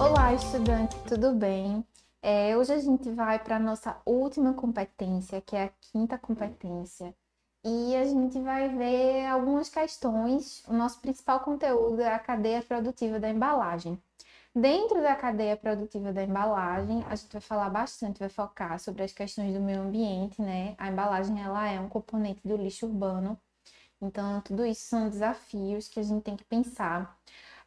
Olá, 0.00 0.32
estudante, 0.32 0.96
tudo 1.06 1.34
bem? 1.34 1.84
É, 2.22 2.56
hoje 2.56 2.72
a 2.72 2.78
gente 2.78 3.10
vai 3.10 3.38
para 3.38 3.56
a 3.56 3.58
nossa 3.58 4.00
última 4.06 4.54
competência, 4.54 5.42
que 5.42 5.54
é 5.54 5.64
a 5.64 5.70
quinta 5.78 6.16
competência, 6.16 7.14
e 7.62 7.94
a 7.94 8.06
gente 8.06 8.40
vai 8.40 8.70
ver 8.70 9.26
algumas 9.26 9.68
questões. 9.68 10.64
O 10.66 10.72
nosso 10.72 10.98
principal 11.00 11.40
conteúdo 11.40 12.00
é 12.00 12.14
a 12.14 12.18
cadeia 12.18 12.62
produtiva 12.62 13.20
da 13.20 13.28
embalagem. 13.28 14.02
Dentro 14.54 15.02
da 15.02 15.14
cadeia 15.14 15.54
produtiva 15.54 16.14
da 16.14 16.24
embalagem, 16.24 17.04
a 17.06 17.14
gente 17.14 17.32
vai 17.32 17.42
falar 17.42 17.68
bastante, 17.68 18.20
vai 18.20 18.30
focar 18.30 18.80
sobre 18.80 19.02
as 19.02 19.12
questões 19.12 19.52
do 19.52 19.60
meio 19.60 19.82
ambiente, 19.82 20.40
né? 20.40 20.74
A 20.78 20.88
embalagem 20.88 21.38
ela 21.42 21.68
é 21.68 21.78
um 21.78 21.90
componente 21.90 22.40
do 22.42 22.56
lixo 22.56 22.86
urbano, 22.86 23.38
então 24.00 24.40
tudo 24.40 24.64
isso 24.64 24.86
são 24.86 25.10
desafios 25.10 25.88
que 25.88 26.00
a 26.00 26.02
gente 26.02 26.22
tem 26.22 26.36
que 26.36 26.44
pensar. 26.44 27.20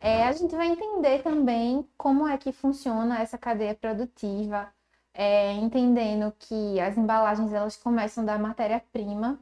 É, 0.03 0.23
a 0.27 0.33
gente 0.33 0.53
vai 0.55 0.67
entender 0.69 1.23
também 1.23 1.87
como 1.97 2.27
é 2.27 2.37
que 2.37 2.51
funciona 2.51 3.19
essa 3.21 3.37
cadeia 3.37 3.73
produtiva, 3.75 4.69
é, 5.13 5.53
entendendo 5.53 6.33
que 6.39 6.79
as 6.81 6.97
embalagens 6.97 7.53
elas 7.53 7.77
começam 7.77 8.25
da 8.25 8.37
matéria-prima 8.37 9.39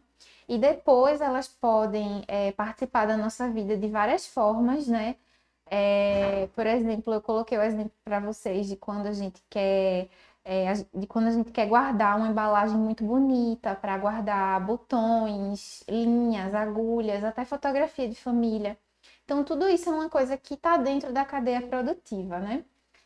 e 0.47 0.59
depois 0.59 1.19
elas 1.21 1.47
podem 1.47 2.23
é, 2.27 2.51
participar 2.51 3.07
da 3.07 3.17
nossa 3.17 3.49
vida 3.49 3.75
de 3.77 3.87
várias 3.89 4.27
formas, 4.27 4.87
né? 4.87 5.15
É, 5.69 6.47
por 6.55 6.67
exemplo, 6.67 7.13
eu 7.13 7.21
coloquei 7.21 7.57
o 7.57 7.63
exemplo 7.63 7.93
para 8.03 8.19
vocês 8.19 8.67
de 8.67 8.75
quando 8.75 9.07
a 9.07 9.13
gente 9.13 9.41
quer 9.49 10.09
é, 10.45 10.73
de 10.93 11.07
quando 11.07 11.27
a 11.27 11.31
gente 11.31 11.51
quer 11.51 11.67
guardar 11.67 12.17
uma 12.17 12.27
embalagem 12.29 12.77
muito 12.77 13.03
bonita 13.05 13.75
para 13.75 13.97
guardar 13.97 14.59
botões, 14.65 15.83
linhas, 15.89 16.53
agulhas, 16.55 17.23
até 17.23 17.45
fotografia 17.45 18.09
de 18.09 18.15
família. 18.15 18.77
Então, 19.31 19.45
tudo 19.45 19.65
isso 19.69 19.89
é 19.89 19.93
uma 19.93 20.09
coisa 20.09 20.35
que 20.35 20.55
está 20.55 20.75
dentro 20.75 21.13
da 21.13 21.23
cadeia 21.23 21.61
produtiva, 21.61 22.37
né? 22.37 22.65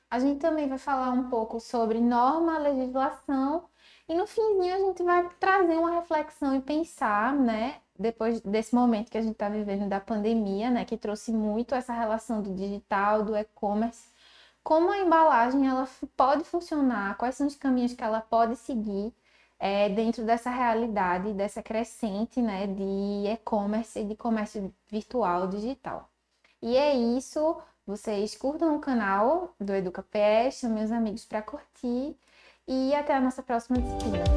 A 0.09 0.17
gente 0.17 0.39
também 0.39 0.67
vai 0.67 0.79
falar 0.79 1.11
um 1.11 1.29
pouco 1.29 1.59
sobre 1.59 2.01
norma, 2.01 2.57
legislação 2.57 3.65
e 4.09 4.15
no 4.15 4.25
finzinho 4.25 4.73
a 4.73 4.79
gente 4.79 5.03
vai 5.03 5.29
trazer 5.39 5.77
uma 5.77 5.91
reflexão 5.91 6.55
e 6.55 6.61
pensar, 6.61 7.31
né? 7.35 7.75
Depois 7.97 8.41
desse 8.41 8.73
momento 8.73 9.11
que 9.11 9.19
a 9.19 9.21
gente 9.21 9.33
está 9.33 9.49
vivendo 9.49 9.87
da 9.87 9.99
pandemia, 9.99 10.71
né? 10.71 10.83
Que 10.83 10.97
trouxe 10.97 11.31
muito 11.31 11.75
essa 11.75 11.93
relação 11.93 12.41
do 12.41 12.55
digital, 12.55 13.21
do 13.23 13.37
e-commerce, 13.37 14.09
como 14.63 14.89
a 14.91 14.97
embalagem 14.97 15.67
ela 15.67 15.87
pode 16.17 16.43
funcionar, 16.43 17.17
quais 17.17 17.35
são 17.35 17.45
os 17.45 17.55
caminhos 17.55 17.93
que 17.93 18.03
ela 18.03 18.19
pode 18.19 18.55
seguir 18.55 19.13
é, 19.59 19.89
dentro 19.89 20.25
dessa 20.25 20.49
realidade, 20.49 21.33
dessa 21.33 21.61
crescente, 21.61 22.41
né? 22.41 22.65
De 22.65 23.27
e-commerce 23.31 23.99
e 23.99 24.05
de 24.05 24.15
comércio 24.15 24.73
virtual 24.89 25.47
digital. 25.47 26.09
E 26.65 26.75
é 26.75 26.95
isso. 26.95 27.61
Vocês 27.85 28.35
curtam 28.35 28.75
o 28.75 28.79
canal 28.79 29.53
do 29.59 29.71
EducaPS, 29.71 30.61
chamem 30.61 30.83
os 30.83 30.91
amigos 30.91 31.23
para 31.23 31.43
curtir 31.43 32.17
e 32.67 32.95
até 32.95 33.13
a 33.13 33.21
nossa 33.21 33.43
próxima 33.43 33.79
disciplina. 33.79 34.34